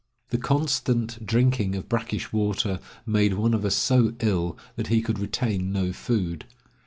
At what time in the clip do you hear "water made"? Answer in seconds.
2.33-3.35